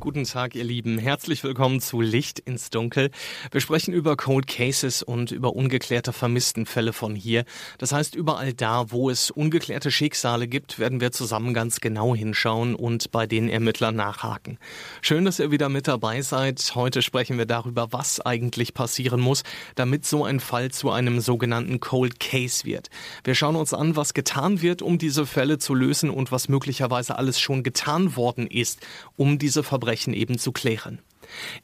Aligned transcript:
Guten 0.00 0.24
Tag, 0.24 0.54
ihr 0.54 0.64
Lieben. 0.64 0.96
Herzlich 0.96 1.44
willkommen 1.44 1.78
zu 1.78 2.00
Licht 2.00 2.38
ins 2.38 2.70
Dunkel. 2.70 3.10
Wir 3.50 3.60
sprechen 3.60 3.92
über 3.92 4.16
Cold 4.16 4.46
Cases 4.46 5.02
und 5.02 5.30
über 5.30 5.54
ungeklärte 5.54 6.14
Vermisstenfälle 6.14 6.94
von 6.94 7.14
hier. 7.14 7.44
Das 7.76 7.92
heißt, 7.92 8.14
überall 8.14 8.54
da, 8.54 8.90
wo 8.90 9.10
es 9.10 9.30
ungeklärte 9.30 9.90
Schicksale 9.90 10.48
gibt, 10.48 10.78
werden 10.78 11.02
wir 11.02 11.12
zusammen 11.12 11.52
ganz 11.52 11.80
genau 11.80 12.14
hinschauen 12.14 12.74
und 12.74 13.10
bei 13.12 13.26
den 13.26 13.50
Ermittlern 13.50 13.94
nachhaken. 13.94 14.58
Schön, 15.02 15.26
dass 15.26 15.38
ihr 15.38 15.50
wieder 15.50 15.68
mit 15.68 15.86
dabei 15.86 16.22
seid. 16.22 16.72
Heute 16.74 17.02
sprechen 17.02 17.36
wir 17.36 17.44
darüber, 17.44 17.92
was 17.92 18.20
eigentlich 18.20 18.72
passieren 18.72 19.20
muss, 19.20 19.42
damit 19.74 20.06
so 20.06 20.24
ein 20.24 20.40
Fall 20.40 20.70
zu 20.70 20.90
einem 20.90 21.20
sogenannten 21.20 21.78
Cold 21.78 22.18
Case 22.20 22.64
wird. 22.64 22.88
Wir 23.22 23.34
schauen 23.34 23.54
uns 23.54 23.74
an, 23.74 23.96
was 23.96 24.14
getan 24.14 24.62
wird, 24.62 24.80
um 24.80 24.96
diese 24.96 25.26
Fälle 25.26 25.58
zu 25.58 25.74
lösen 25.74 26.08
und 26.08 26.32
was 26.32 26.48
möglicherweise 26.48 27.18
alles 27.18 27.38
schon 27.38 27.62
getan 27.62 28.16
worden 28.16 28.46
ist, 28.46 28.80
um 29.16 29.38
diese 29.38 29.62
Verbrechen 29.62 29.89
Verbrechen 29.90 30.14
eben 30.14 30.38
zu 30.38 30.52
klären. 30.52 31.00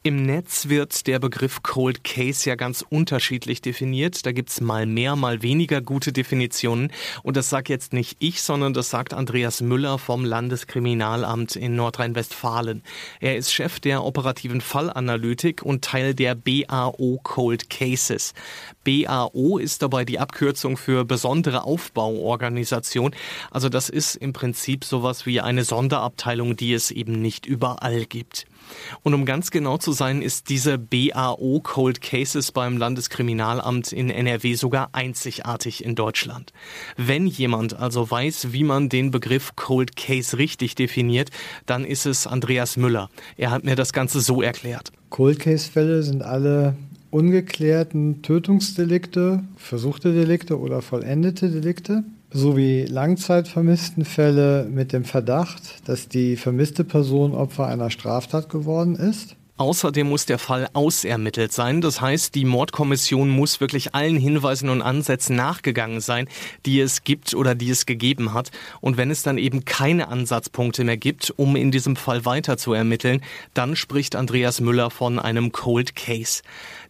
Im 0.02 0.24
Netz 0.24 0.68
wird 0.68 1.06
der 1.06 1.18
Begriff 1.18 1.62
Cold 1.62 2.04
Case 2.04 2.48
ja 2.48 2.54
ganz 2.54 2.84
unterschiedlich 2.88 3.60
definiert. 3.60 4.24
Da 4.26 4.32
gibt 4.32 4.50
es 4.50 4.60
mal 4.60 4.86
mehr, 4.86 5.16
mal 5.16 5.42
weniger 5.42 5.80
gute 5.80 6.12
Definitionen. 6.12 6.92
Und 7.22 7.36
das 7.36 7.50
sagt 7.50 7.68
jetzt 7.68 7.92
nicht 7.92 8.16
ich, 8.18 8.42
sondern 8.42 8.74
das 8.74 8.90
sagt 8.90 9.14
Andreas 9.14 9.60
Müller 9.60 9.98
vom 9.98 10.24
Landeskriminalamt 10.24 11.56
in 11.56 11.76
Nordrhein-Westfalen. 11.76 12.82
Er 13.20 13.36
ist 13.36 13.52
Chef 13.52 13.80
der 13.80 14.04
operativen 14.04 14.60
Fallanalytik 14.60 15.62
und 15.62 15.84
Teil 15.84 16.14
der 16.14 16.34
BAO 16.34 17.20
Cold 17.22 17.70
Cases. 17.70 18.34
BAO 18.84 19.58
ist 19.58 19.82
dabei 19.82 20.04
die 20.04 20.18
Abkürzung 20.18 20.76
für 20.76 21.04
besondere 21.04 21.64
Aufbauorganisation. 21.64 23.14
Also 23.50 23.68
das 23.68 23.88
ist 23.88 24.14
im 24.16 24.32
Prinzip 24.32 24.84
sowas 24.84 25.26
wie 25.26 25.40
eine 25.40 25.64
Sonderabteilung, 25.64 26.56
die 26.56 26.72
es 26.72 26.90
eben 26.90 27.20
nicht 27.20 27.46
überall 27.46 28.04
gibt. 28.06 28.46
Und 29.02 29.14
um 29.14 29.24
ganz 29.24 29.50
genau 29.50 29.78
zu 29.78 29.92
sein, 29.92 30.22
ist 30.22 30.48
diese 30.48 30.78
BAO 30.78 31.60
Cold 31.62 32.00
Cases 32.00 32.52
beim 32.52 32.76
Landeskriminalamt 32.76 33.92
in 33.92 34.10
NRW 34.10 34.54
sogar 34.54 34.90
einzigartig 34.92 35.84
in 35.84 35.94
Deutschland. 35.94 36.52
Wenn 36.96 37.26
jemand 37.26 37.78
also 37.78 38.10
weiß, 38.10 38.52
wie 38.52 38.64
man 38.64 38.88
den 38.88 39.10
Begriff 39.10 39.56
Cold 39.56 39.96
Case 39.96 40.38
richtig 40.38 40.74
definiert, 40.74 41.30
dann 41.66 41.84
ist 41.84 42.06
es 42.06 42.26
Andreas 42.26 42.76
Müller. 42.76 43.10
Er 43.36 43.50
hat 43.50 43.64
mir 43.64 43.76
das 43.76 43.92
Ganze 43.92 44.20
so 44.20 44.42
erklärt. 44.42 44.92
Cold 45.10 45.38
Case 45.38 45.70
Fälle 45.70 46.02
sind 46.02 46.22
alle 46.22 46.76
ungeklärten 47.10 48.22
Tötungsdelikte, 48.22 49.44
versuchte 49.56 50.12
Delikte 50.12 50.58
oder 50.58 50.82
vollendete 50.82 51.48
Delikte 51.50 52.04
sowie 52.30 52.84
Langzeitvermisstenfälle 52.84 54.66
mit 54.70 54.92
dem 54.92 55.04
Verdacht, 55.04 55.88
dass 55.88 56.08
die 56.08 56.36
vermisste 56.36 56.84
Person 56.84 57.32
Opfer 57.34 57.66
einer 57.66 57.90
Straftat 57.90 58.48
geworden 58.48 58.96
ist. 58.96 59.36
Außerdem 59.58 60.08
muss 60.08 60.26
der 60.26 60.38
Fall 60.38 60.68
ausermittelt 60.74 61.50
sein. 61.50 61.80
Das 61.80 62.02
heißt, 62.02 62.34
die 62.34 62.44
Mordkommission 62.44 63.30
muss 63.30 63.58
wirklich 63.58 63.94
allen 63.94 64.18
Hinweisen 64.18 64.68
und 64.68 64.82
Ansätzen 64.82 65.34
nachgegangen 65.34 66.02
sein, 66.02 66.28
die 66.66 66.78
es 66.78 67.04
gibt 67.04 67.32
oder 67.32 67.54
die 67.54 67.70
es 67.70 67.86
gegeben 67.86 68.34
hat. 68.34 68.50
Und 68.82 68.98
wenn 68.98 69.10
es 69.10 69.22
dann 69.22 69.38
eben 69.38 69.64
keine 69.64 70.08
Ansatzpunkte 70.08 70.84
mehr 70.84 70.98
gibt, 70.98 71.32
um 71.36 71.56
in 71.56 71.70
diesem 71.70 71.96
Fall 71.96 72.26
weiter 72.26 72.58
zu 72.58 72.74
ermitteln, 72.74 73.22
dann 73.54 73.76
spricht 73.76 74.14
Andreas 74.14 74.60
Müller 74.60 74.90
von 74.90 75.18
einem 75.18 75.52
Cold 75.52 75.96
Case. 75.96 76.42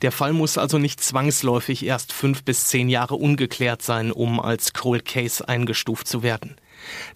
Der 0.02 0.10
Fall 0.10 0.32
muss 0.32 0.58
also 0.58 0.78
nicht 0.78 1.00
zwangsläufig 1.00 1.86
erst 1.86 2.12
fünf 2.12 2.42
bis 2.42 2.66
zehn 2.66 2.88
Jahre 2.88 3.14
ungeklärt 3.14 3.82
sein, 3.82 4.10
um 4.10 4.40
als 4.40 4.72
Cold 4.72 5.04
Case 5.04 5.48
eingestuft 5.48 6.08
zu 6.08 6.24
werden. 6.24 6.56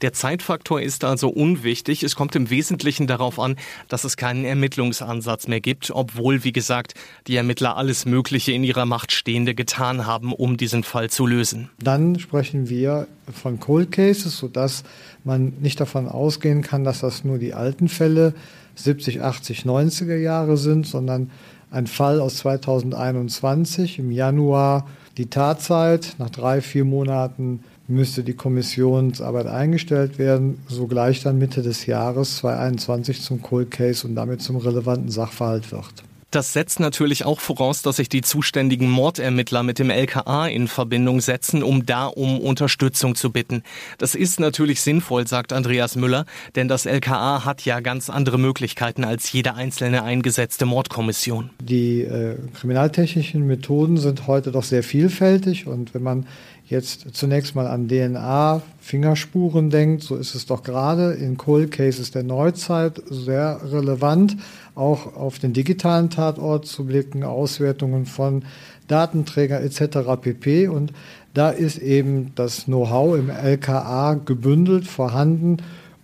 Der 0.03 0.13
Zeitfaktor 0.13 0.81
ist 0.81 1.05
also 1.05 1.29
unwichtig. 1.29 2.03
Es 2.03 2.17
kommt 2.17 2.37
im 2.37 2.51
Wesentlichen 2.51 3.07
darauf 3.07 3.39
an, 3.39 3.57
dass 3.89 4.05
es 4.05 4.17
keinen 4.17 4.45
Ermittlungsansatz 4.45 5.49
mehr 5.49 5.61
gibt, 5.61 5.91
obwohl, 5.91 6.45
wie 6.45 6.53
gesagt, 6.53 6.95
die 7.27 7.37
Ermittler 7.37 7.77
alles 7.77 8.07
Mögliche 8.07 8.53
in 8.53 8.65
ihrer 8.65 8.87
Macht 8.87 9.13
Stehende 9.13 9.55
getan 9.55 10.07
haben, 10.07 10.33
um 10.33 10.57
diesen 10.57 10.85
Fall 10.85 11.11
zu 11.11 11.27
lösen. 11.27 11.71
Dann 11.79 12.19
sprechen 12.19 12.69
wir 12.69 13.07
von 13.33 13.61
Cold 13.61 13.93
Cases, 13.93 14.37
sodass 14.37 14.85
man 15.25 15.53
nicht 15.61 15.81
davon 15.81 16.09
ausgehen 16.09 16.63
kann, 16.63 16.85
dass 16.85 17.01
das 17.01 17.25
nur 17.25 17.39
die 17.39 17.55
alten 17.55 17.89
Fälle 17.89 18.35
70, 18.75 19.23
80, 19.23 19.63
90er 19.63 20.17
Jahre 20.17 20.57
sind, 20.57 20.87
sondern 20.87 21.31
ein 21.71 21.87
Fall 21.87 22.21
aus 22.21 22.39
2021 22.39 23.99
im 23.99 24.11
Januar, 24.11 24.89
die 25.17 25.27
Tatzeit 25.27 26.17
nach 26.19 26.31
drei, 26.31 26.61
vier 26.61 26.85
Monaten 26.85 27.61
müsste 27.91 28.23
die 28.23 28.35
Kommissionsarbeit 28.35 29.47
eingestellt 29.47 30.19
werden, 30.19 30.59
sogleich 30.69 31.23
dann 31.23 31.39
Mitte 31.39 31.63
des 31.63 31.87
Jahres 31.87 32.39
2021 32.39 33.23
zum 33.23 33.43
Cold 33.43 33.71
Case 33.71 34.07
und 34.07 34.15
damit 34.15 34.43
zum 34.43 34.57
relevanten 34.57 35.11
Sachverhalt 35.11 35.73
wird. 35.73 36.05
Das 36.31 36.53
setzt 36.53 36.79
natürlich 36.79 37.25
auch 37.25 37.41
voraus, 37.41 37.83
dass 37.83 37.97
sich 37.97 38.09
die 38.09 38.21
zuständigen 38.21 38.89
Mordermittler 38.89 39.65
mit 39.65 39.81
dem 39.81 39.91
LKA 39.91 40.47
in 40.47 40.69
Verbindung 40.69 41.21
setzen, 41.21 41.65
um 41.65 41.87
da 41.87 42.07
um 42.07 42.39
Unterstützung 42.39 43.17
zu 43.17 43.33
bitten. 43.33 43.65
Das 43.99 44.15
ist 44.15 44.39
natürlich 44.39 44.81
sinnvoll, 44.81 45.27
sagt 45.27 45.53
Andreas 45.53 45.97
Müller, 45.97 46.27
denn 46.55 46.69
das 46.69 46.87
LKA 46.87 47.45
hat 47.45 47.65
ja 47.65 47.81
ganz 47.81 48.09
andere 48.09 48.39
Möglichkeiten 48.39 49.03
als 49.03 49.33
jede 49.33 49.55
einzelne 49.55 50.05
eingesetzte 50.05 50.67
Mordkommission. 50.67 51.51
Die 51.61 52.03
äh, 52.03 52.37
kriminaltechnischen 52.55 53.45
Methoden 53.49 53.97
sind 53.97 54.29
heute 54.29 54.53
doch 54.53 54.65
sehr 54.65 54.85
vielfältig 54.85 55.67
und 55.67 55.95
wenn 55.95 56.05
man 56.05 56.27
jetzt 56.67 57.07
zunächst 57.15 57.55
mal 57.55 57.67
an 57.67 57.89
DNA, 57.89 58.63
Fingerspuren 58.81 59.71
denkt, 59.71 60.03
so 60.03 60.17
ist 60.17 60.35
es 60.35 60.47
doch 60.47 60.63
gerade 60.63 61.13
in 61.13 61.37
Cold 61.37 61.73
Cases 61.73 62.11
der 62.11 62.23
Neuzeit 62.23 63.03
sehr 63.09 63.61
relevant, 63.73 64.37
auch 64.75 65.17
auf 65.17 65.39
den 65.39 65.53
digitalen 65.53 66.11
Tatort 66.11 66.67
zu 66.67 66.87
blicken, 66.87 67.25
Auswertungen 67.25 68.07
von 68.07 68.45
Datenträger 68.89 69.61
etc. 69.63 70.21
pp. 70.21 70.69
Und 70.69 70.93
da 71.35 71.51
ist 71.51 71.79
eben 71.79 72.33
das 72.35 72.65
Know-how 72.65 73.17
im 73.17 73.31
LKA 73.31 74.15
gebündelt 74.15 74.87
vorhanden 74.87 75.59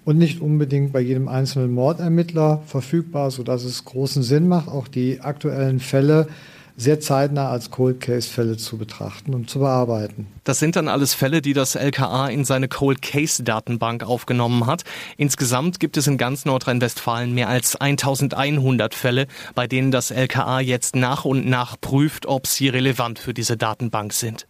und 0.05 0.19
nicht 0.19 0.41
unbedingt 0.41 0.93
bei 0.93 1.01
jedem 1.01 1.27
einzelnen 1.27 1.73
Mordermittler 1.73 2.63
verfügbar, 2.67 3.33
sodass 3.33 3.65
es 3.65 3.85
großen 3.85 4.23
Sinn 4.23 4.47
macht, 4.47 4.69
auch 4.69 4.87
die 4.87 5.21
aktuellen 5.21 5.81
Fälle 5.81 6.29
sehr 6.77 7.01
zeitnah 7.01 7.51
als 7.51 7.71
Cold 7.71 8.01
Case 8.01 8.29
Fälle 8.29 8.57
zu 8.57 8.77
betrachten 8.77 9.35
und 9.35 9.49
zu 9.49 9.61
bearbeiten. 9.61 10.27
Das 10.45 10.59
sind 10.59 10.77
dann 10.77 10.89
alles 10.89 11.15
Fälle, 11.15 11.41
die 11.43 11.55
das 11.55 11.75
LKA 11.75 12.29
in 12.29 12.45
seine 12.45 12.69
Cold 12.69 13.03
Case 13.03 13.43
Datenbank 13.43 14.05
aufgenommen 14.05 14.67
hat. 14.67 14.85
Insgesamt 15.17 15.81
gibt 15.81 15.97
es 15.97 16.07
in 16.07 16.19
ganz 16.19 16.45
Nordrhein-Westfalen 16.45 17.33
mehr 17.33 17.49
als 17.49 17.77
1100 17.77 18.95
Fälle, 18.95 19.27
bei 19.55 19.67
denen 19.67 19.91
das 19.91 20.11
LKA 20.11 20.61
jetzt 20.61 20.97
nach 20.97 21.25
und 21.25 21.47
nach 21.47 21.81
prüft, 21.81 22.27
ob 22.27 22.47
sie 22.47 22.69
relevant 22.69 23.19
für 23.19 23.35
diese 23.35 23.57
Datenbank 23.57 24.13
sind. 24.13 24.47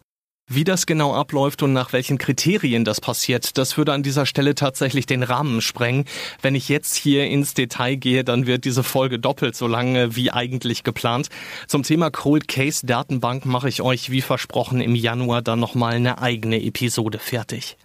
Wie 0.49 0.63
das 0.63 0.87
genau 0.87 1.13
abläuft 1.13 1.65
und 1.65 1.73
nach 1.73 1.93
welchen 1.93 2.19
Kriterien 2.19 2.85
das 2.85 3.01
passiert, 3.01 3.59
das 3.59 3.77
würde 3.77 3.93
an 3.93 4.05
dieser 4.05 4.27
Stelle 4.27 4.55
tatsächlich 4.55 5.05
den 5.05 5.25
Rahmen 5.25 5.61
sprengen. 5.61 6.05
Wenn 6.41 6.55
ich 6.55 6.69
jetzt 6.69 6.95
hier 6.95 7.27
ins 7.27 7.55
Detail 7.55 7.97
gehe, 7.97 8.23
dann 8.23 8.47
wird 8.47 8.65
diese 8.65 8.85
Folge 8.85 9.19
doppelt 9.19 9.57
so 9.57 9.67
lange 9.67 10.15
wie 10.15 10.31
eigentlich 10.31 10.85
geplant. 10.85 11.31
Zum 11.67 11.83
Thema 11.83 12.11
Cold 12.11 12.47
Case 12.47 12.87
Datenbank 12.87 13.45
mache 13.45 13.69
ich 13.69 13.83
euch 13.83 14.11
wie 14.11 14.21
versprochen 14.21 14.81
im 14.81 14.95
Januar 14.95 15.43
dann 15.43 15.59
nochmal 15.59 15.95
eine 15.95 16.23
eigene 16.23 16.63
Episode 16.63 17.19
fertig. 17.19 17.77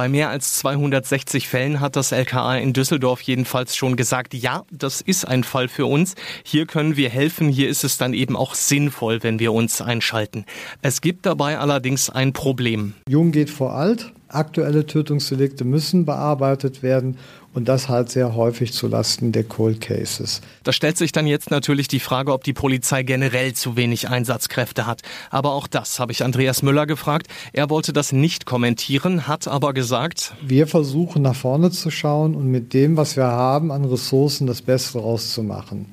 Bei 0.00 0.08
mehr 0.08 0.30
als 0.30 0.54
260 0.54 1.46
Fällen 1.46 1.78
hat 1.78 1.94
das 1.94 2.10
LKA 2.10 2.56
in 2.56 2.72
Düsseldorf 2.72 3.20
jedenfalls 3.20 3.76
schon 3.76 3.96
gesagt, 3.96 4.32
ja, 4.32 4.62
das 4.70 5.02
ist 5.02 5.28
ein 5.28 5.44
Fall 5.44 5.68
für 5.68 5.84
uns. 5.84 6.14
Hier 6.42 6.64
können 6.64 6.96
wir 6.96 7.10
helfen. 7.10 7.50
Hier 7.50 7.68
ist 7.68 7.84
es 7.84 7.98
dann 7.98 8.14
eben 8.14 8.34
auch 8.34 8.54
sinnvoll, 8.54 9.22
wenn 9.22 9.38
wir 9.38 9.52
uns 9.52 9.82
einschalten. 9.82 10.46
Es 10.80 11.02
gibt 11.02 11.26
dabei 11.26 11.58
allerdings 11.58 12.08
ein 12.08 12.32
Problem. 12.32 12.94
Jung 13.10 13.30
geht 13.30 13.50
vor 13.50 13.74
alt. 13.74 14.10
Aktuelle 14.28 14.86
Tötungsdelikte 14.86 15.64
müssen 15.64 16.06
bearbeitet 16.06 16.82
werden 16.82 17.18
und 17.52 17.68
das 17.68 17.88
halt 17.88 18.10
sehr 18.10 18.34
häufig 18.34 18.72
zulasten 18.72 19.32
der 19.32 19.44
Cold 19.44 19.80
Cases. 19.80 20.40
Da 20.62 20.72
stellt 20.72 20.96
sich 20.96 21.12
dann 21.12 21.26
jetzt 21.26 21.50
natürlich 21.50 21.88
die 21.88 22.00
Frage, 22.00 22.32
ob 22.32 22.44
die 22.44 22.52
Polizei 22.52 23.02
generell 23.02 23.54
zu 23.54 23.76
wenig 23.76 24.08
Einsatzkräfte 24.08 24.86
hat. 24.86 25.02
Aber 25.30 25.52
auch 25.52 25.66
das 25.66 25.98
habe 25.98 26.12
ich 26.12 26.22
Andreas 26.22 26.62
Müller 26.62 26.86
gefragt. 26.86 27.26
Er 27.52 27.68
wollte 27.70 27.92
das 27.92 28.12
nicht 28.12 28.46
kommentieren, 28.46 29.26
hat 29.26 29.48
aber 29.48 29.72
gesagt, 29.72 30.34
wir 30.42 30.66
versuchen 30.66 31.22
nach 31.22 31.34
vorne 31.34 31.70
zu 31.70 31.90
schauen 31.90 32.34
und 32.34 32.46
mit 32.50 32.72
dem, 32.72 32.96
was 32.96 33.16
wir 33.16 33.26
haben 33.26 33.72
an 33.72 33.84
Ressourcen, 33.84 34.46
das 34.46 34.62
Beste 34.62 34.98
rauszumachen. 34.98 35.86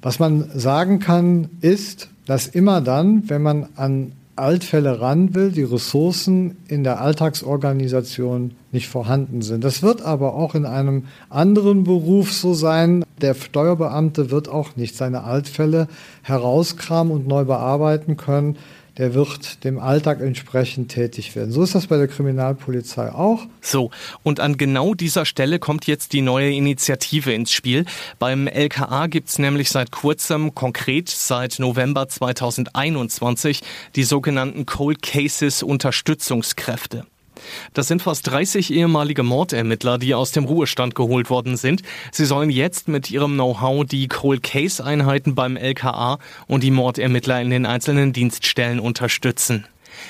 Was 0.00 0.18
man 0.18 0.50
sagen 0.58 0.98
kann, 0.98 1.48
ist, 1.60 2.08
dass 2.26 2.46
immer 2.46 2.80
dann, 2.80 3.28
wenn 3.28 3.42
man 3.42 3.68
an 3.76 4.12
Altfälle 4.34 5.00
ran 5.00 5.34
will, 5.34 5.52
die 5.52 5.62
Ressourcen 5.62 6.56
in 6.68 6.84
der 6.84 7.00
Alltagsorganisation 7.00 8.52
nicht 8.72 8.88
vorhanden 8.88 9.42
sind. 9.42 9.62
Das 9.64 9.82
wird 9.82 10.02
aber 10.02 10.34
auch 10.34 10.54
in 10.54 10.66
einem 10.66 11.04
anderen 11.28 11.84
Beruf 11.84 12.32
so 12.32 12.54
sein. 12.54 13.04
Der 13.20 13.34
Steuerbeamte 13.34 14.30
wird 14.30 14.48
auch 14.48 14.76
nicht 14.76 14.96
seine 14.96 15.24
Altfälle 15.24 15.88
herauskramen 16.22 17.12
und 17.12 17.28
neu 17.28 17.44
bearbeiten 17.44 18.16
können 18.16 18.56
der 18.98 19.14
wird 19.14 19.64
dem 19.64 19.78
Alltag 19.78 20.20
entsprechend 20.20 20.90
tätig 20.90 21.34
werden. 21.34 21.50
So 21.50 21.62
ist 21.62 21.74
das 21.74 21.86
bei 21.86 21.96
der 21.96 22.08
Kriminalpolizei 22.08 23.10
auch. 23.10 23.46
So, 23.60 23.90
und 24.22 24.40
an 24.40 24.56
genau 24.56 24.94
dieser 24.94 25.24
Stelle 25.24 25.58
kommt 25.58 25.86
jetzt 25.86 26.12
die 26.12 26.20
neue 26.20 26.52
Initiative 26.52 27.32
ins 27.32 27.52
Spiel. 27.52 27.86
Beim 28.18 28.46
LKA 28.46 29.06
gibt 29.06 29.30
es 29.30 29.38
nämlich 29.38 29.70
seit 29.70 29.92
kurzem, 29.92 30.54
konkret 30.54 31.08
seit 31.08 31.58
November 31.58 32.08
2021, 32.08 33.62
die 33.96 34.04
sogenannten 34.04 34.66
Cold 34.66 35.02
Cases 35.02 35.62
Unterstützungskräfte. 35.62 37.06
Das 37.74 37.88
sind 37.88 38.02
fast 38.02 38.26
30 38.30 38.72
ehemalige 38.72 39.22
Mordermittler, 39.22 39.98
die 39.98 40.14
aus 40.14 40.32
dem 40.32 40.44
Ruhestand 40.44 40.94
geholt 40.94 41.30
worden 41.30 41.56
sind. 41.56 41.82
Sie 42.10 42.24
sollen 42.24 42.50
jetzt 42.50 42.88
mit 42.88 43.10
ihrem 43.10 43.34
Know-how 43.34 43.84
die 43.84 44.08
Cold 44.08 44.42
Case 44.42 44.84
Einheiten 44.84 45.34
beim 45.34 45.56
LKA 45.56 46.18
und 46.46 46.62
die 46.62 46.70
Mordermittler 46.70 47.40
in 47.40 47.50
den 47.50 47.66
einzelnen 47.66 48.12
Dienststellen 48.12 48.80
unterstützen. 48.80 49.66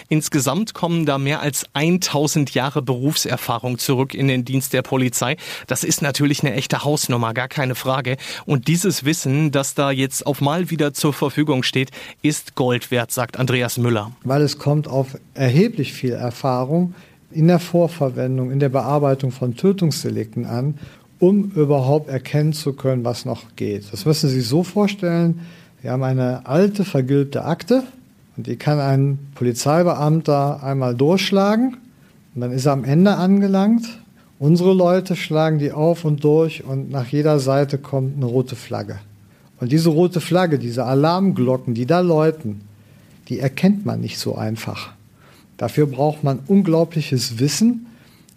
Insgesamt 0.09 0.75
kommen 0.75 1.07
da 1.07 1.19
mehr 1.19 1.41
als 1.41 1.67
1000 1.75 2.55
Jahre 2.55 2.83
Berufserfahrung 2.83 3.79
zurück 3.79 4.15
in 4.15 4.29
den 4.29 4.45
Dienst 4.45 4.73
der 4.73 4.83
Polizei. 4.83 5.37
Das 5.67 5.85
ist 5.85 6.03
natürlich 6.03 6.43
eine 6.43 6.55
echte 6.55 6.85
Hausnummer, 6.85 7.35
gar 7.35 7.49
keine 7.49 7.75
Frage. 7.75 8.17
Und 8.47 8.69
dieses 8.69 9.05
Wissen, 9.05 9.51
das 9.51 9.75
da 9.75 9.91
jetzt 9.91 10.27
auf 10.27 10.41
mal 10.41 10.71
wieder 10.71 10.95
zur 10.95 11.13
Verfügung 11.13 11.63
steht, 11.63 11.91
ist 12.23 12.55
Gold 12.55 12.91
wert, 12.91 13.11
sagt 13.11 13.39
Andreas 13.39 13.79
Müller. 13.79 14.13
Weil 14.25 14.43
es 14.43 14.59
kommt 14.59 14.89
auf 14.89 15.19
erheblich 15.35 15.93
viel 15.93 16.13
Erfahrung 16.13 16.95
in 17.33 17.49
der 17.49 17.59
Vorverwendung, 17.59 18.51
in 18.51 18.61
der 18.61 18.69
Bearbeitung 18.69 19.31
von 19.31 19.57
Tötungsdelikten 19.57 20.47
an, 20.47 20.75
um 21.19 21.51
überhaupt 21.55 22.09
erkennen 22.09 22.53
zu 22.53 22.73
können, 22.73 23.05
was 23.05 23.25
noch 23.25 23.57
geht. 23.57 23.93
Das 23.93 24.05
müssen 24.05 24.29
Sie 24.29 24.41
sich 24.41 24.49
so 24.49 24.63
vorstellen, 24.63 25.41
wir 25.81 25.93
haben 25.93 26.03
eine 26.03 26.47
alte, 26.47 26.85
vergilbte 26.85 27.45
Akte 27.45 27.83
und 28.37 28.47
die 28.47 28.57
kann 28.57 28.79
ein 28.79 29.19
Polizeibeamter 29.35 30.63
einmal 30.63 30.95
durchschlagen 30.95 31.77
und 32.35 32.41
dann 32.41 32.53
ist 32.53 32.67
er 32.67 32.73
am 32.73 32.85
Ende 32.85 33.17
angelangt. 33.17 33.87
Unsere 34.39 34.73
Leute 34.73 35.15
schlagen 35.15 35.59
die 35.59 35.73
auf 35.73 36.05
und 36.05 36.25
durch 36.25 36.65
und 36.65 36.91
nach 36.91 37.07
jeder 37.07 37.39
Seite 37.39 37.79
kommt 37.79 38.17
eine 38.17 38.27
rote 38.27 38.57
Flagge. 38.57 38.99
Und 39.61 39.71
diese 39.71 39.91
rote 39.91 40.21
Flagge, 40.21 40.59
diese 40.59 40.85
Alarmglocken, 40.85 41.75
die 41.75 41.87
da 41.87 42.01
läuten, 42.01 42.63
die 43.29 43.39
erkennt 43.39 43.87
man 43.87 44.01
nicht 44.01 44.19
so 44.19 44.35
einfach. 44.35 44.93
Dafür 45.63 45.87
braucht 45.87 46.25
man 46.25 46.41
unglaubliches 46.49 47.39
Wissen, 47.39 47.87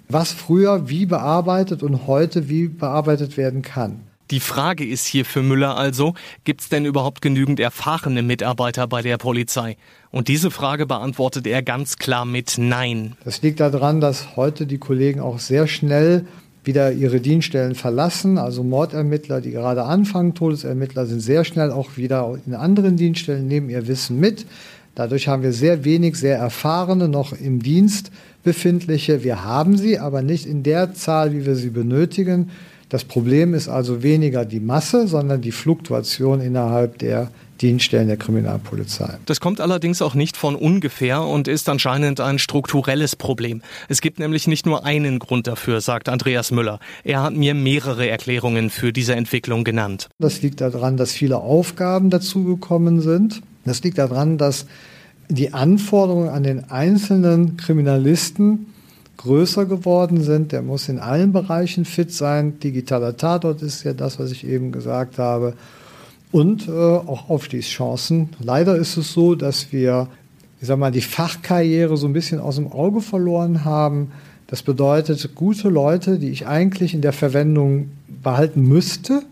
was 0.07 0.31
früher 0.31 0.89
wie 0.89 1.07
bearbeitet 1.07 1.81
und 1.81 2.05
heute 2.05 2.49
wie 2.49 2.67
bearbeitet 2.67 3.35
werden 3.35 3.63
kann. 3.63 4.01
Die 4.29 4.39
Frage 4.39 4.85
ist 4.85 5.07
hier 5.07 5.25
für 5.25 5.41
Müller 5.41 5.75
also, 5.75 6.13
gibt 6.43 6.61
es 6.61 6.69
denn 6.69 6.85
überhaupt 6.85 7.23
genügend 7.23 7.59
erfahrene 7.59 8.21
Mitarbeiter 8.21 8.85
bei 8.85 9.01
der 9.01 9.17
Polizei? 9.17 9.75
Und 10.11 10.27
diese 10.27 10.51
Frage 10.51 10.85
beantwortet 10.85 11.47
er 11.47 11.63
ganz 11.63 11.95
klar 11.97 12.25
mit 12.25 12.59
Nein. 12.59 13.15
Das 13.23 13.41
liegt 13.41 13.59
daran, 13.59 14.01
dass 14.01 14.35
heute 14.35 14.67
die 14.67 14.77
Kollegen 14.77 15.19
auch 15.19 15.39
sehr 15.39 15.65
schnell 15.65 16.27
wieder 16.63 16.91
ihre 16.91 17.21
Dienststellen 17.21 17.73
verlassen. 17.73 18.37
Also 18.37 18.63
Mordermittler, 18.63 19.41
die 19.41 19.49
gerade 19.49 19.83
anfangen, 19.85 20.35
Todesermittler 20.35 21.07
sind 21.07 21.21
sehr 21.21 21.43
schnell 21.43 21.71
auch 21.71 21.97
wieder 21.97 22.37
in 22.45 22.53
anderen 22.53 22.97
Dienststellen, 22.97 23.47
nehmen 23.47 23.71
ihr 23.71 23.87
Wissen 23.87 24.19
mit. 24.19 24.45
Dadurch 24.95 25.27
haben 25.27 25.43
wir 25.43 25.51
sehr 25.51 25.83
wenig, 25.83 26.15
sehr 26.15 26.37
erfahrene 26.37 27.07
noch 27.07 27.33
im 27.33 27.61
Dienst 27.61 28.11
befindliche. 28.43 29.23
Wir 29.23 29.43
haben 29.43 29.77
sie, 29.77 29.99
aber 29.99 30.21
nicht 30.21 30.45
in 30.45 30.63
der 30.63 30.93
Zahl, 30.93 31.33
wie 31.33 31.45
wir 31.45 31.55
sie 31.55 31.69
benötigen. 31.69 32.49
Das 32.89 33.03
Problem 33.03 33.53
ist 33.53 33.67
also 33.67 34.03
weniger 34.03 34.45
die 34.45 34.59
Masse, 34.59 35.07
sondern 35.07 35.41
die 35.41 35.51
Fluktuation 35.51 36.39
innerhalb 36.39 36.99
der 36.99 37.29
Dienststellen 37.61 38.07
der 38.07 38.17
Kriminalpolizei. 38.17 39.17
Das 39.25 39.39
kommt 39.39 39.59
allerdings 39.59 40.01
auch 40.01 40.13
nicht 40.13 40.37
von 40.37 40.55
ungefähr 40.55 41.21
und 41.21 41.47
ist 41.47 41.67
anscheinend 41.69 42.19
ein 42.19 42.37
strukturelles 42.37 43.15
Problem. 43.15 43.61
Es 43.87 44.01
gibt 44.01 44.19
nämlich 44.19 44.47
nicht 44.47 44.65
nur 44.65 44.85
einen 44.85 45.19
Grund 45.19 45.47
dafür, 45.47 45.81
sagt 45.81 46.09
Andreas 46.09 46.51
Müller. 46.51 46.79
Er 47.03 47.23
hat 47.23 47.33
mir 47.33 47.53
mehrere 47.53 48.07
Erklärungen 48.07 48.69
für 48.69 48.93
diese 48.93 49.15
Entwicklung 49.15 49.63
genannt. 49.63 50.09
Das 50.19 50.41
liegt 50.41 50.61
daran, 50.61 50.97
dass 50.97 51.11
viele 51.11 51.37
Aufgaben 51.37 52.09
dazugekommen 52.09 53.01
sind. 53.01 53.41
Das 53.65 53.83
liegt 53.83 53.97
daran, 53.97 54.37
dass 54.37 54.65
die 55.29 55.53
Anforderungen 55.53 56.29
an 56.29 56.43
den 56.43 56.69
einzelnen 56.69 57.57
Kriminalisten 57.57 58.67
größer 59.17 59.65
geworden 59.65 60.21
sind. 60.21 60.51
Der 60.51 60.61
muss 60.61 60.89
in 60.89 60.99
allen 60.99 61.31
Bereichen 61.31 61.85
fit 61.85 62.11
sein. 62.11 62.59
Digitaler 62.59 63.17
Tatort 63.17 63.61
ist 63.61 63.83
ja 63.83 63.93
das, 63.93 64.19
was 64.19 64.31
ich 64.31 64.45
eben 64.45 64.71
gesagt 64.71 65.17
habe. 65.17 65.53
Und 66.31 66.67
äh, 66.67 66.71
auch 66.71 67.29
Aufstiegschancen. 67.29 68.29
Leider 68.39 68.75
ist 68.75 68.97
es 68.97 69.13
so, 69.13 69.35
dass 69.35 69.71
wir, 69.71 70.07
ich 70.59 70.67
sag 70.67 70.77
mal, 70.77 70.91
die 70.91 71.01
Fachkarriere 71.01 71.97
so 71.97 72.07
ein 72.07 72.13
bisschen 72.13 72.39
aus 72.39 72.55
dem 72.55 72.71
Auge 72.71 73.01
verloren 73.01 73.63
haben. 73.63 74.11
Das 74.47 74.61
bedeutet, 74.61 75.33
gute 75.33 75.69
Leute, 75.69 76.19
die 76.19 76.29
ich 76.29 76.45
eigentlich 76.45 76.93
in 76.93 77.01
der 77.01 77.13
Verwendung 77.13 77.89
behalten 78.21 78.63
müsste, 78.63 79.23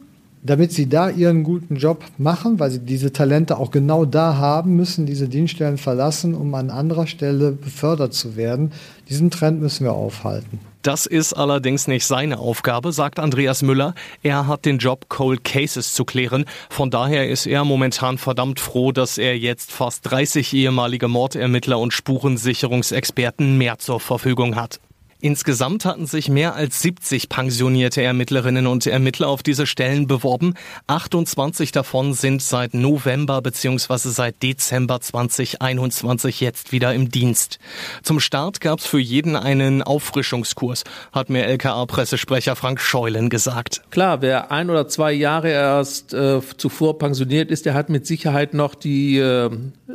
damit 0.44 0.74
sie 0.74 0.88
da 0.90 1.10
ihren 1.10 1.44
guten 1.44 1.78
Job 1.78 2.04
machen, 2.18 2.60
weil 2.60 2.70
sie 2.70 2.80
diese 2.80 3.14
Talente 3.14 3.58
auch 3.58 3.72
genau 3.72 4.06
da 4.06 4.36
haben, 4.36 4.76
müssen 4.76 5.06
diese 5.06 5.30
Dienststellen 5.30 5.78
verlassen, 5.78 6.36
um 6.36 6.54
an 6.54 6.70
anderer 6.70 7.08
Stelle 7.08 7.52
befördert 7.54 8.14
zu 8.14 8.36
werden. 8.36 8.72
Diesen 9.10 9.32
Trend 9.32 9.62
müssen 9.62 9.86
wir 9.86 9.94
aufhalten. 9.94 10.60
Das 10.82 11.06
ist 11.06 11.32
allerdings 11.32 11.88
nicht 11.88 12.06
seine 12.06 12.40
Aufgabe, 12.40 12.92
sagt 12.92 13.18
Andreas 13.18 13.62
Müller. 13.62 13.96
Er 14.22 14.48
hat 14.48 14.66
den 14.66 14.80
Job, 14.80 15.06
Cold 15.08 15.46
Cases 15.46 15.94
zu 15.94 16.04
klären. 16.04 16.44
Von 16.70 16.92
daher 16.92 17.30
ist 17.30 17.46
er 17.46 17.64
momentan 17.64 18.18
verdammt 18.18 18.60
froh, 18.60 18.92
dass 18.92 19.18
er 19.18 19.38
jetzt 19.38 19.72
fast 19.72 20.12
30 20.12 20.54
ehemalige 20.54 21.08
Mordermittler 21.08 21.80
und 21.80 21.94
Spurensicherungsexperten 21.94 23.58
mehr 23.58 23.80
zur 23.80 24.02
Verfügung 24.02 24.58
hat. 24.58 24.82
Insgesamt 25.24 25.86
hatten 25.86 26.06
sich 26.06 26.28
mehr 26.28 26.54
als 26.54 26.82
70 26.82 27.30
pensionierte 27.30 28.04
Ermittlerinnen 28.04 28.68
und 28.68 28.86
Ermittler 28.86 29.30
auf 29.30 29.42
diese 29.42 29.66
Stellen 29.66 30.06
beworben. 30.06 30.54
28 30.88 31.72
davon 31.72 32.14
sind 32.14 32.42
seit 32.42 32.74
November 32.74 33.42
bzw. 33.42 34.10
seit 34.10 34.44
Dezember 34.44 35.00
2021 35.00 36.42
jetzt 36.42 36.74
wieder 36.74 36.94
im 36.94 37.08
Dienst. 37.08 37.60
Zum 38.02 38.20
Start 38.20 38.60
gab 38.60 38.80
es 38.80 38.86
für 38.86 39.00
jeden 39.00 39.38
einen 39.38 39.82
Auffrischungskurs, 39.82 40.84
hat 41.14 41.30
mir 41.30 41.46
LKA-Pressesprecher 41.46 42.58
Frank 42.58 42.82
Scheulen 42.82 43.30
gesagt. 43.30 43.82
Klar, 43.92 44.22
wer 44.22 44.52
ein 44.52 44.70
oder 44.70 44.90
zwei 44.90 45.14
Jahre 45.14 45.52
erst 45.52 46.14
äh, 46.14 46.42
zuvor 46.58 46.98
pensioniert 46.98 47.50
ist, 47.50 47.66
der 47.66 47.76
hat 47.76 47.88
mit 47.90 48.06
Sicherheit 48.06 48.54
noch 48.54 48.76
die, 48.76 49.20
äh, 49.20 49.50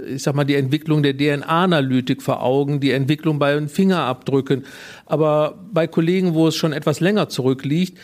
ich 0.08 0.22
sag 0.22 0.34
mal, 0.34 0.44
die 0.44 0.54
Entwicklung 0.54 1.02
der 1.02 1.14
DNA-Analytik 1.14 2.22
vor 2.22 2.42
Augen, 2.42 2.80
die 2.80 2.92
Entwicklung 2.92 3.38
bei 3.38 3.52
den 3.52 3.68
Fingerabdrücken. 3.68 4.64
Aber 5.08 5.58
bei 5.72 5.86
Kollegen, 5.86 6.34
wo 6.34 6.48
es 6.48 6.56
schon 6.56 6.72
etwas 6.72 7.00
länger 7.00 7.28
zurückliegt, 7.28 7.98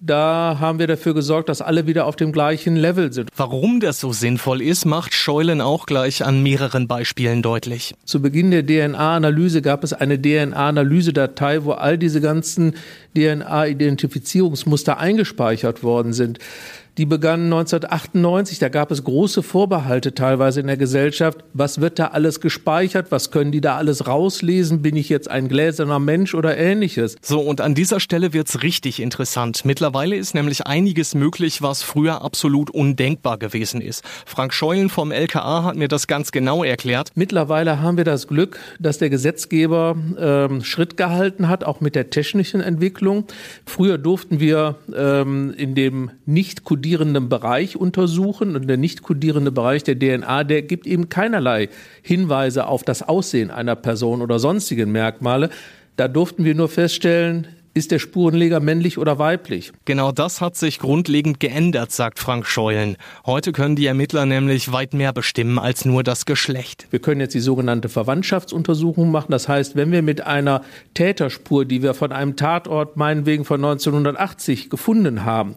da 0.00 0.58
haben 0.60 0.78
wir 0.78 0.86
dafür 0.86 1.12
gesorgt, 1.12 1.48
dass 1.48 1.60
alle 1.60 1.88
wieder 1.88 2.06
auf 2.06 2.14
dem 2.14 2.30
gleichen 2.30 2.76
Level 2.76 3.12
sind. 3.12 3.30
Warum 3.36 3.80
das 3.80 3.98
so 3.98 4.12
sinnvoll 4.12 4.62
ist, 4.62 4.84
macht 4.84 5.12
Scheulen 5.12 5.60
auch 5.60 5.86
gleich 5.86 6.24
an 6.24 6.42
mehreren 6.42 6.86
Beispielen 6.86 7.42
deutlich. 7.42 7.94
Zu 8.04 8.22
Beginn 8.22 8.52
der 8.52 8.64
DNA-Analyse 8.64 9.60
gab 9.60 9.82
es 9.82 9.92
eine 9.92 10.20
DNA-Analyse-Datei, 10.20 11.64
wo 11.64 11.72
all 11.72 11.98
diese 11.98 12.20
ganzen 12.20 12.74
DNA-Identifizierungsmuster 13.16 14.98
eingespeichert 14.98 15.82
worden 15.82 16.12
sind 16.12 16.38
die 16.98 17.06
begannen 17.06 17.44
1998. 17.44 18.58
Da 18.58 18.68
gab 18.68 18.90
es 18.90 19.04
große 19.04 19.44
Vorbehalte 19.44 20.14
teilweise 20.14 20.60
in 20.60 20.66
der 20.66 20.76
Gesellschaft. 20.76 21.44
Was 21.54 21.80
wird 21.80 22.00
da 22.00 22.08
alles 22.08 22.40
gespeichert? 22.40 23.12
Was 23.12 23.30
können 23.30 23.52
die 23.52 23.60
da 23.60 23.76
alles 23.76 24.08
rauslesen? 24.08 24.82
Bin 24.82 24.96
ich 24.96 25.08
jetzt 25.08 25.30
ein 25.30 25.48
gläserner 25.48 26.00
Mensch 26.00 26.34
oder 26.34 26.58
ähnliches? 26.58 27.14
So, 27.22 27.40
und 27.40 27.60
an 27.60 27.76
dieser 27.76 28.00
Stelle 28.00 28.32
wird's 28.32 28.62
richtig 28.64 29.00
interessant. 29.00 29.64
Mittlerweile 29.64 30.16
ist 30.16 30.34
nämlich 30.34 30.66
einiges 30.66 31.14
möglich, 31.14 31.62
was 31.62 31.84
früher 31.84 32.22
absolut 32.22 32.68
undenkbar 32.70 33.38
gewesen 33.38 33.80
ist. 33.80 34.04
Frank 34.26 34.52
Scheulen 34.52 34.88
vom 34.88 35.12
LKA 35.12 35.62
hat 35.62 35.76
mir 35.76 35.88
das 35.88 36.08
ganz 36.08 36.32
genau 36.32 36.64
erklärt. 36.64 37.12
Mittlerweile 37.14 37.80
haben 37.80 37.96
wir 37.96 38.04
das 38.04 38.26
Glück, 38.26 38.58
dass 38.80 38.98
der 38.98 39.08
Gesetzgeber 39.08 39.96
ähm, 40.18 40.64
Schritt 40.64 40.96
gehalten 40.96 41.48
hat, 41.48 41.62
auch 41.62 41.80
mit 41.80 41.94
der 41.94 42.10
technischen 42.10 42.60
Entwicklung. 42.60 43.24
Früher 43.66 43.98
durften 43.98 44.40
wir 44.40 44.74
ähm, 44.96 45.54
in 45.56 45.76
dem 45.76 46.10
nicht 46.26 46.64
kodierten 46.64 46.87
kodierenden 46.88 47.28
Bereich 47.28 47.76
untersuchen. 47.76 48.56
Und 48.56 48.66
der 48.66 48.78
nicht 48.78 49.02
kodierende 49.02 49.52
Bereich 49.52 49.84
der 49.84 49.98
DNA, 49.98 50.44
der 50.44 50.62
gibt 50.62 50.86
eben 50.86 51.10
keinerlei 51.10 51.68
Hinweise 52.02 52.66
auf 52.66 52.82
das 52.82 53.02
Aussehen 53.02 53.50
einer 53.50 53.76
Person 53.76 54.22
oder 54.22 54.38
sonstigen 54.38 54.90
Merkmale. 54.90 55.50
Da 55.96 56.08
durften 56.08 56.44
wir 56.44 56.54
nur 56.54 56.68
feststellen, 56.68 57.46
ist 57.74 57.90
der 57.90 57.98
Spurenleger 57.98 58.60
männlich 58.60 58.96
oder 58.96 59.18
weiblich? 59.18 59.72
Genau 59.84 60.12
das 60.12 60.40
hat 60.40 60.56
sich 60.56 60.78
grundlegend 60.78 61.40
geändert, 61.40 61.92
sagt 61.92 62.18
Frank 62.18 62.46
Scheulen. 62.46 62.96
Heute 63.26 63.52
können 63.52 63.76
die 63.76 63.86
Ermittler 63.86 64.24
nämlich 64.24 64.72
weit 64.72 64.94
mehr 64.94 65.12
bestimmen 65.12 65.58
als 65.58 65.84
nur 65.84 66.02
das 66.02 66.24
Geschlecht. 66.24 66.86
Wir 66.90 67.00
können 67.00 67.20
jetzt 67.20 67.34
die 67.34 67.40
sogenannte 67.40 67.90
Verwandtschaftsuntersuchung 67.90 69.10
machen. 69.10 69.30
Das 69.30 69.46
heißt, 69.46 69.76
wenn 69.76 69.92
wir 69.92 70.02
mit 70.02 70.22
einer 70.22 70.62
Täterspur, 70.94 71.66
die 71.66 71.82
wir 71.82 71.92
von 71.92 72.12
einem 72.12 72.36
Tatort 72.36 72.96
meinetwegen 72.96 73.44
von 73.44 73.62
1980 73.62 74.70
gefunden 74.70 75.24
haben, 75.24 75.54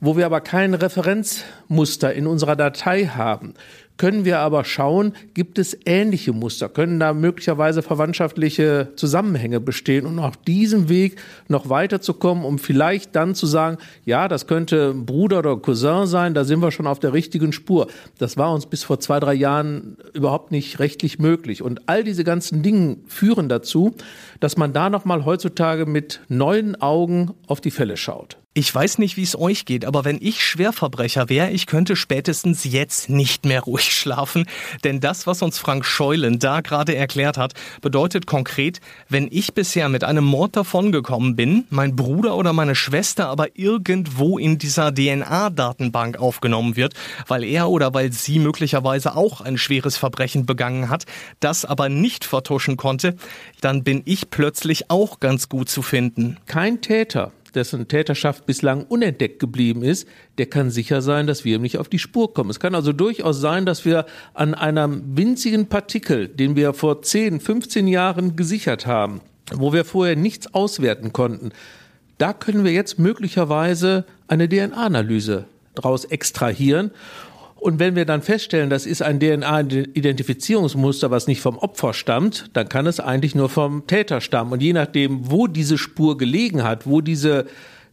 wo 0.00 0.16
wir 0.16 0.26
aber 0.26 0.40
kein 0.40 0.74
Referenzmuster 0.74 2.12
in 2.12 2.26
unserer 2.26 2.56
Datei 2.56 3.06
haben, 3.06 3.54
können 4.00 4.24
wir 4.24 4.38
aber 4.38 4.64
schauen, 4.64 5.12
gibt 5.34 5.58
es 5.58 5.76
ähnliche 5.84 6.32
Muster, 6.32 6.70
können 6.70 6.98
da 6.98 7.12
möglicherweise 7.12 7.82
verwandtschaftliche 7.82 8.92
Zusammenhänge 8.96 9.60
bestehen 9.60 10.06
und 10.06 10.18
auf 10.18 10.38
diesem 10.38 10.88
Weg 10.88 11.20
noch 11.48 11.68
weiterzukommen, 11.68 12.46
um 12.46 12.58
vielleicht 12.58 13.14
dann 13.14 13.34
zu 13.34 13.44
sagen, 13.44 13.76
ja, 14.06 14.26
das 14.26 14.46
könnte 14.46 14.94
Bruder 14.94 15.40
oder 15.40 15.58
Cousin 15.58 16.06
sein, 16.06 16.32
da 16.32 16.44
sind 16.44 16.60
wir 16.60 16.70
schon 16.70 16.86
auf 16.86 16.98
der 16.98 17.12
richtigen 17.12 17.52
Spur. 17.52 17.88
Das 18.16 18.38
war 18.38 18.54
uns 18.54 18.64
bis 18.64 18.84
vor 18.84 19.00
zwei, 19.00 19.20
drei 19.20 19.34
Jahren 19.34 19.98
überhaupt 20.14 20.50
nicht 20.50 20.78
rechtlich 20.78 21.18
möglich. 21.18 21.60
Und 21.60 21.86
all 21.86 22.02
diese 22.02 22.24
ganzen 22.24 22.62
Dinge 22.62 22.96
führen 23.06 23.50
dazu, 23.50 23.94
dass 24.40 24.56
man 24.56 24.72
da 24.72 24.88
nochmal 24.88 25.26
heutzutage 25.26 25.84
mit 25.84 26.20
neuen 26.28 26.80
Augen 26.80 27.32
auf 27.46 27.60
die 27.60 27.70
Fälle 27.70 27.98
schaut. 27.98 28.39
Ich 28.52 28.74
weiß 28.74 28.98
nicht, 28.98 29.16
wie 29.16 29.22
es 29.22 29.38
euch 29.38 29.64
geht, 29.64 29.84
aber 29.84 30.04
wenn 30.04 30.18
ich 30.20 30.44
Schwerverbrecher 30.44 31.28
wäre, 31.28 31.50
ich 31.50 31.66
könnte 31.66 31.94
spätestens 31.94 32.64
jetzt 32.64 33.08
nicht 33.08 33.44
mehr 33.46 33.60
ruhig 33.60 33.92
schlafen. 33.96 34.44
Denn 34.82 34.98
das, 34.98 35.28
was 35.28 35.40
uns 35.42 35.60
Frank 35.60 35.84
Scheulen 35.84 36.40
da 36.40 36.60
gerade 36.60 36.96
erklärt 36.96 37.38
hat, 37.38 37.54
bedeutet 37.80 38.26
konkret, 38.26 38.80
wenn 39.08 39.28
ich 39.30 39.54
bisher 39.54 39.88
mit 39.88 40.02
einem 40.02 40.24
Mord 40.24 40.56
davongekommen 40.56 41.36
bin, 41.36 41.64
mein 41.70 41.94
Bruder 41.94 42.36
oder 42.36 42.52
meine 42.52 42.74
Schwester 42.74 43.28
aber 43.28 43.56
irgendwo 43.56 44.36
in 44.36 44.58
dieser 44.58 44.92
DNA-Datenbank 44.92 46.18
aufgenommen 46.18 46.74
wird, 46.74 46.94
weil 47.28 47.44
er 47.44 47.68
oder 47.68 47.94
weil 47.94 48.10
sie 48.10 48.40
möglicherweise 48.40 49.14
auch 49.14 49.42
ein 49.42 49.58
schweres 49.58 49.96
Verbrechen 49.96 50.44
begangen 50.44 50.88
hat, 50.88 51.04
das 51.38 51.64
aber 51.64 51.88
nicht 51.88 52.24
vertuschen 52.24 52.76
konnte, 52.76 53.14
dann 53.60 53.84
bin 53.84 54.02
ich 54.06 54.28
plötzlich 54.28 54.90
auch 54.90 55.20
ganz 55.20 55.48
gut 55.48 55.68
zu 55.68 55.82
finden. 55.82 56.36
Kein 56.46 56.80
Täter 56.80 57.30
dessen 57.54 57.88
Täterschaft 57.88 58.46
bislang 58.46 58.84
unentdeckt 58.84 59.38
geblieben 59.38 59.82
ist, 59.82 60.08
der 60.38 60.46
kann 60.46 60.70
sicher 60.70 61.02
sein, 61.02 61.26
dass 61.26 61.44
wir 61.44 61.56
ihm 61.56 61.62
nicht 61.62 61.78
auf 61.78 61.88
die 61.88 61.98
Spur 61.98 62.32
kommen. 62.34 62.50
Es 62.50 62.60
kann 62.60 62.74
also 62.74 62.92
durchaus 62.92 63.40
sein, 63.40 63.66
dass 63.66 63.84
wir 63.84 64.06
an 64.34 64.54
einem 64.54 65.02
winzigen 65.16 65.66
Partikel, 65.66 66.28
den 66.28 66.56
wir 66.56 66.72
vor 66.72 67.02
10, 67.02 67.40
15 67.40 67.86
Jahren 67.88 68.36
gesichert 68.36 68.86
haben, 68.86 69.20
wo 69.52 69.72
wir 69.72 69.84
vorher 69.84 70.16
nichts 70.16 70.54
auswerten 70.54 71.12
konnten, 71.12 71.50
da 72.18 72.32
können 72.32 72.64
wir 72.64 72.72
jetzt 72.72 72.98
möglicherweise 72.98 74.04
eine 74.28 74.48
DNA-Analyse 74.48 75.46
daraus 75.74 76.04
extrahieren 76.04 76.90
und 77.60 77.78
wenn 77.78 77.94
wir 77.94 78.06
dann 78.06 78.22
feststellen, 78.22 78.70
das 78.70 78.86
ist 78.86 79.02
ein 79.02 79.20
DNA-Identifizierungsmuster, 79.20 81.10
was 81.10 81.26
nicht 81.26 81.42
vom 81.42 81.58
Opfer 81.58 81.92
stammt, 81.92 82.50
dann 82.54 82.68
kann 82.68 82.86
es 82.86 83.00
eigentlich 83.00 83.34
nur 83.34 83.50
vom 83.50 83.86
Täter 83.86 84.20
stammen. 84.20 84.52
Und 84.52 84.62
je 84.62 84.72
nachdem, 84.72 85.30
wo 85.30 85.46
diese 85.46 85.76
Spur 85.76 86.16
gelegen 86.16 86.64
hat, 86.64 86.86
wo 86.86 87.00
diese 87.00 87.46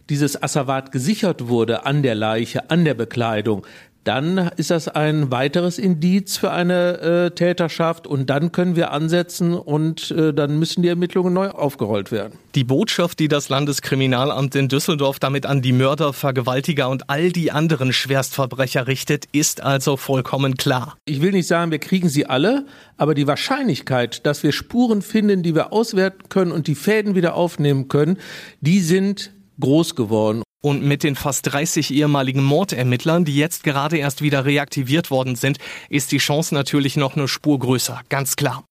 dieses 0.09 0.41
Asservat 0.41 0.91
gesichert 0.91 1.47
wurde 1.50 1.86
an 1.86 2.01
der 2.01 2.15
Leiche, 2.15 2.69
an 2.69 2.86
der 2.86 2.93
Bekleidung, 2.93 3.65
dann 4.07 4.51
ist 4.55 4.71
das 4.71 4.87
ein 4.87 5.31
weiteres 5.31 5.77
Indiz 5.77 6.37
für 6.37 6.51
eine 6.51 6.99
äh, 6.99 7.31
Täterschaft 7.31 8.07
und 8.07 8.29
dann 8.29 8.51
können 8.51 8.75
wir 8.75 8.91
ansetzen 8.91 9.53
und 9.53 10.11
äh, 10.11 10.33
dann 10.33 10.57
müssen 10.57 10.81
die 10.81 10.87
Ermittlungen 10.87 11.33
neu 11.33 11.49
aufgerollt 11.49 12.11
werden. 12.11 12.39
Die 12.55 12.63
Botschaft, 12.63 13.19
die 13.19 13.27
das 13.27 13.49
Landeskriminalamt 13.49 14.55
in 14.55 14.69
Düsseldorf 14.69 15.19
damit 15.19 15.45
an 15.45 15.61
die 15.61 15.73
Mörder, 15.73 16.13
Vergewaltiger 16.13 16.89
und 16.89 17.09
all 17.09 17.31
die 17.31 17.51
anderen 17.51 17.91
Schwerstverbrecher 17.91 18.87
richtet, 18.87 19.25
ist 19.33 19.61
also 19.61 19.97
vollkommen 19.97 20.55
klar. 20.55 20.97
Ich 21.05 21.21
will 21.21 21.31
nicht 21.31 21.47
sagen, 21.47 21.71
wir 21.71 21.79
kriegen 21.79 22.07
sie 22.07 22.25
alle, 22.25 22.65
aber 22.95 23.13
die 23.13 23.27
Wahrscheinlichkeit, 23.27 24.25
dass 24.25 24.41
wir 24.41 24.53
Spuren 24.53 25.01
finden, 25.01 25.43
die 25.43 25.53
wir 25.53 25.73
auswerten 25.73 26.29
können 26.29 26.51
und 26.51 26.67
die 26.67 26.75
Fäden 26.75 27.15
wieder 27.15 27.35
aufnehmen 27.35 27.89
können, 27.89 28.17
die 28.61 28.79
sind 28.79 29.31
groß 29.59 29.95
geworden. 29.95 30.43
Und 30.61 30.83
mit 30.83 31.03
den 31.03 31.15
fast 31.15 31.51
30 31.51 31.93
ehemaligen 31.93 32.43
Mordermittlern, 32.43 33.25
die 33.25 33.35
jetzt 33.35 33.63
gerade 33.63 33.97
erst 33.97 34.21
wieder 34.21 34.45
reaktiviert 34.45 35.11
worden 35.11 35.35
sind, 35.35 35.59
ist 35.89 36.11
die 36.11 36.17
Chance 36.17 36.53
natürlich 36.53 36.97
noch 36.97 37.15
eine 37.15 37.27
Spur 37.27 37.59
größer, 37.59 38.01
ganz 38.09 38.35
klar. 38.35 38.66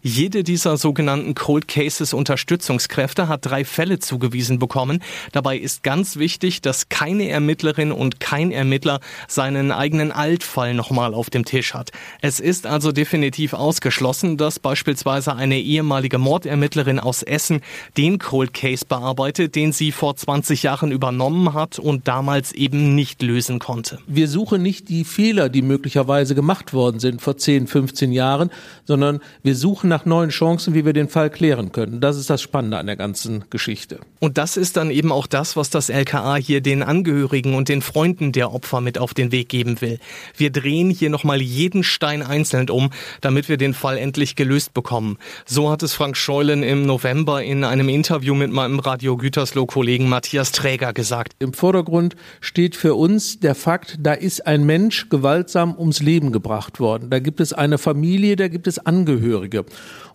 Jede 0.00 0.44
dieser 0.44 0.76
sogenannten 0.76 1.34
Cold 1.34 1.66
Cases 1.66 2.14
Unterstützungskräfte 2.14 3.26
hat 3.26 3.46
drei 3.46 3.64
Fälle 3.64 3.98
zugewiesen 3.98 4.60
bekommen. 4.60 5.02
Dabei 5.32 5.58
ist 5.58 5.82
ganz 5.82 6.14
wichtig, 6.14 6.62
dass 6.62 6.88
keine 6.88 7.28
Ermittlerin 7.28 7.90
und 7.90 8.20
kein 8.20 8.52
Ermittler 8.52 9.00
seinen 9.26 9.72
eigenen 9.72 10.12
Altfall 10.12 10.74
nochmal 10.74 11.14
auf 11.14 11.30
dem 11.30 11.44
Tisch 11.44 11.74
hat. 11.74 11.90
Es 12.20 12.38
ist 12.38 12.64
also 12.64 12.92
definitiv 12.92 13.54
ausgeschlossen, 13.54 14.36
dass 14.36 14.60
beispielsweise 14.60 15.34
eine 15.34 15.58
ehemalige 15.58 16.18
Mordermittlerin 16.18 17.00
aus 17.00 17.24
Essen 17.24 17.60
den 17.96 18.20
Cold 18.20 18.54
Case 18.54 18.84
bearbeitet, 18.88 19.56
den 19.56 19.72
sie 19.72 19.90
vor 19.90 20.14
20 20.14 20.62
Jahren 20.62 20.92
übernommen 20.92 21.54
hat 21.54 21.80
und 21.80 22.06
damals 22.06 22.52
eben 22.52 22.94
nicht 22.94 23.20
lösen 23.20 23.58
konnte. 23.58 23.98
Wir 24.06 24.28
suchen 24.28 24.62
nicht 24.62 24.90
die 24.90 25.02
Fehler, 25.02 25.48
die 25.48 25.62
möglicherweise 25.62 26.36
gemacht 26.36 26.72
worden 26.72 27.00
sind 27.00 27.20
vor 27.20 27.36
10, 27.36 27.66
15 27.66 28.12
Jahren, 28.12 28.50
sondern 28.84 29.18
wir 29.42 29.56
suchen 29.56 29.87
suchen 29.88 29.98
nach 29.98 30.04
neuen 30.04 30.30
Chancen, 30.30 30.74
wie 30.74 30.84
wir 30.84 30.92
den 30.92 31.08
Fall 31.08 31.30
klären 31.30 31.72
können. 31.72 32.00
Das 32.00 32.16
ist 32.16 32.30
das 32.30 32.42
Spannende 32.42 32.78
an 32.78 32.86
der 32.86 32.96
ganzen 32.96 33.44
Geschichte. 33.50 34.00
Und 34.20 34.36
das 34.38 34.56
ist 34.56 34.76
dann 34.76 34.90
eben 34.90 35.12
auch 35.12 35.26
das, 35.26 35.56
was 35.56 35.70
das 35.70 35.88
LKA 35.88 36.36
hier 36.36 36.60
den 36.60 36.82
Angehörigen 36.82 37.54
und 37.54 37.68
den 37.68 37.82
Freunden 37.82 38.32
der 38.32 38.52
Opfer 38.52 38.80
mit 38.80 38.98
auf 38.98 39.14
den 39.14 39.32
Weg 39.32 39.48
geben 39.48 39.80
will. 39.80 39.98
Wir 40.36 40.50
drehen 40.50 40.90
hier 40.90 41.10
nochmal 41.10 41.40
jeden 41.40 41.82
Stein 41.82 42.22
einzeln 42.22 42.68
um, 42.70 42.90
damit 43.20 43.48
wir 43.48 43.56
den 43.56 43.74
Fall 43.74 43.96
endlich 43.96 44.34
gelöst 44.36 44.74
bekommen. 44.74 45.18
So 45.46 45.70
hat 45.70 45.82
es 45.82 45.94
Frank 45.94 46.16
Scheulen 46.16 46.62
im 46.62 46.84
November 46.84 47.42
in 47.42 47.64
einem 47.64 47.88
Interview 47.88 48.34
mit 48.34 48.50
meinem 48.50 48.80
Radio 48.80 49.16
Gütersloh-Kollegen 49.16 50.08
Matthias 50.08 50.52
Träger 50.52 50.92
gesagt. 50.92 51.34
Im 51.38 51.52
Vordergrund 51.52 52.16
steht 52.40 52.76
für 52.76 52.94
uns 52.94 53.40
der 53.40 53.54
Fakt, 53.54 53.98
da 54.00 54.12
ist 54.12 54.46
ein 54.46 54.66
Mensch 54.66 55.08
gewaltsam 55.08 55.76
ums 55.78 56.00
Leben 56.00 56.32
gebracht 56.32 56.80
worden. 56.80 57.10
Da 57.10 57.20
gibt 57.20 57.40
es 57.40 57.52
eine 57.52 57.78
Familie, 57.78 58.36
da 58.36 58.48
gibt 58.48 58.66
es 58.66 58.78
Angehörige. 58.78 59.64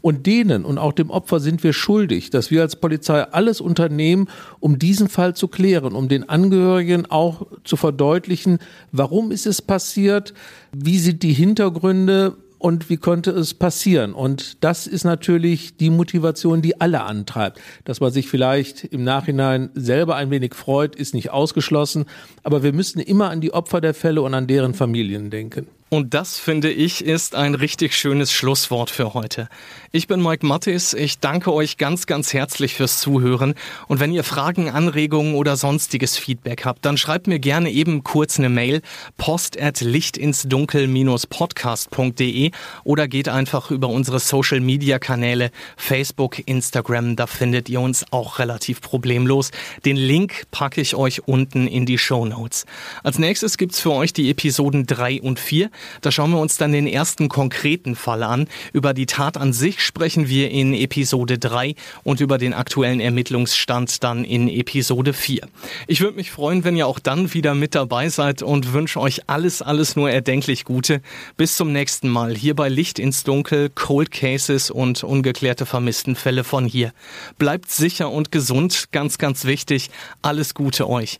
Und 0.02 0.26
denen 0.26 0.66
und 0.66 0.78
auch 0.78 0.92
dem 0.92 1.10
Opfer 1.10 1.40
sind 1.40 1.64
wir 1.64 1.72
schuldig, 1.72 2.30
dass 2.30 2.52
wir 2.52 2.62
als 2.62 2.76
Polizei 2.76 3.22
alles 3.24 3.62
unternehmen, 3.62 4.28
um 4.60 4.78
diesen 4.78 5.08
Fall 5.08 5.34
zu 5.34 5.48
klären, 5.48 5.94
um 5.94 6.10
den 6.10 6.28
Angehörigen 6.28 7.06
auch 7.06 7.48
zu 7.64 7.78
verdeutlichen, 7.78 8.60
warum 8.92 9.32
ist 9.32 9.48
es 9.48 9.62
passiert, 9.62 10.34
wie 10.74 11.00
sind 11.00 11.24
die 11.24 11.34
Hintergründe, 11.34 12.36
und 12.64 12.90
wie 12.90 12.96
konnte 12.96 13.32
es 13.32 13.54
passieren? 13.54 14.14
Und 14.14 14.64
das 14.64 14.88
ist 14.88 15.04
natürlich 15.04 15.76
die 15.76 15.90
Motivation, 15.90 16.62
die 16.62 16.80
alle 16.80 17.04
antreibt. 17.04 17.60
Dass 17.84 18.00
man 18.00 18.14
sich 18.14 18.30
vielleicht 18.30 18.86
im 18.86 19.04
Nachhinein 19.04 19.70
selber 19.74 20.16
ein 20.16 20.32
wenig 20.32 20.56
freut, 20.56 20.96
ist 20.96 21.14
nicht 21.14 21.32
ausgeschlossen, 21.32 22.06
aber 22.42 22.64
wir 22.64 22.72
müssen 22.72 23.02
immer 23.02 23.30
an 23.30 23.42
die 23.42 23.54
Opfer 23.54 23.82
der 23.82 23.94
Fälle 23.94 24.22
und 24.22 24.34
an 24.34 24.48
deren 24.48 24.74
Familien 24.74 25.30
denken. 25.30 25.68
Und 25.94 26.14
das, 26.16 26.40
finde 26.40 26.72
ich, 26.72 27.06
ist 27.06 27.36
ein 27.36 27.54
richtig 27.54 27.96
schönes 27.96 28.32
Schlusswort 28.32 28.90
für 28.90 29.14
heute. 29.14 29.48
Ich 29.92 30.08
bin 30.08 30.24
Mike 30.24 30.44
Mattis. 30.44 30.96
Ich 30.96 31.20
danke 31.20 31.54
euch 31.54 31.78
ganz, 31.78 32.08
ganz 32.08 32.34
herzlich 32.34 32.74
fürs 32.74 33.00
Zuhören. 33.00 33.54
Und 33.88 34.00
wenn 34.00 34.12
ihr 34.12 34.24
Fragen, 34.24 34.72
Anregungen 34.72 35.36
oder 35.36 35.56
sonstiges 35.56 36.18
Feedback 36.18 36.66
habt, 36.66 36.84
dann 36.84 36.98
schreibt 36.98 37.28
mir 37.28 37.38
gerne 37.38 37.70
eben 37.70 38.04
kurz 38.04 38.40
eine 38.40 38.50
Mail 38.50 38.82
post 39.18 39.62
at 39.62 39.82
lichtinsdunkel-podcast.de 39.82 42.50
oder 42.84 43.08
geht 43.08 43.30
einfach 43.30 43.70
über 43.70 43.90
unsere 43.90 44.20
Social 44.20 44.62
Media 44.62 44.98
Kanäle 44.98 45.52
Facebook, 45.78 46.40
Instagram. 46.48 47.16
Da 47.16 47.28
findet 47.28 47.70
ihr 47.70 47.82
uns 47.82 48.04
auch 48.10 48.40
relativ 48.40 48.82
problemlos. 48.82 49.52
Den 49.86 49.98
Link 49.98 50.46
packe 50.50 50.82
ich 50.82 50.96
euch 50.96 51.28
unten 51.28 51.68
in 51.68 51.86
die 51.86 52.00
Show 52.00 52.26
Notes. 52.26 52.66
Als 53.04 53.20
nächstes 53.20 53.60
gibt's 53.60 53.80
für 53.80 53.92
euch 53.92 54.12
die 54.12 54.32
Episoden 54.32 54.88
drei 54.88 55.22
und 55.22 55.40
vier. 55.40 55.70
Da 56.02 56.12
schauen 56.12 56.32
wir 56.32 56.40
uns 56.40 56.58
dann 56.58 56.72
den 56.72 56.88
ersten 56.88 57.30
konkreten 57.30 57.96
Fall 57.96 58.24
an. 58.24 58.48
Über 58.74 58.94
die 58.94 59.06
Tat 59.06 59.38
an 59.38 59.54
sich 59.54 59.82
sprechen 59.82 60.28
wir 60.28 60.52
in 60.52 60.74
Episode 60.74 61.38
3 61.38 61.76
und 62.04 62.22
über 62.22 62.38
den 62.38 62.54
aktuellen 62.54 63.00
Ermittlungsstand 63.00 64.04
dann 64.04 64.24
in 64.24 64.48
Episode 64.48 65.14
4. 65.14 65.48
Ich 65.88 66.02
würde 66.02 66.18
mich 66.18 66.32
freuen, 66.32 66.64
wenn 66.64 66.76
ihr 66.76 66.88
auch 66.88 67.00
dann 67.00 67.34
wieder 67.34 67.56
mit 67.56 67.76
dabei 67.76 68.10
seid 68.10 68.42
und 68.42 68.74
wünsche 68.74 69.00
euch 69.00 69.30
alles, 69.30 69.62
alles 69.62 69.96
nur 69.96 70.10
erdenklich 70.10 70.66
Gute. 70.66 71.02
Bis 71.38 71.56
zum 71.56 71.72
nächsten 71.72 72.10
Mal 72.10 72.36
hier 72.36 72.56
bei 72.56 72.70
Licht 72.70 73.00
ins 73.00 73.24
Dunkel, 73.24 73.70
Cold 73.70 74.12
Cases 74.12 74.70
und 74.70 75.04
ungeklärte 75.04 75.66
Vermisstenfälle 75.66 76.44
von 76.44 76.66
hier. 76.66 76.94
Bleibt 77.38 77.72
sicher 77.72 78.10
und 78.12 78.32
gesund, 78.32 78.90
ganz, 78.92 79.18
ganz 79.18 79.46
wichtig. 79.46 79.90
Alles 80.22 80.54
Gute 80.54 80.90
euch. 80.90 81.20